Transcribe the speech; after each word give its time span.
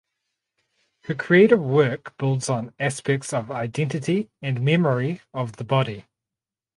Her 1.03 1.13
creative 1.13 1.59
work 1.61 2.17
builds 2.17 2.49
on 2.49 2.73
aspects 2.79 3.33
of 3.33 3.51
identity 3.51 4.31
and 4.41 4.59
memory 4.65 5.21
of 5.31 5.57
the 5.57 5.63
body. 5.63 6.05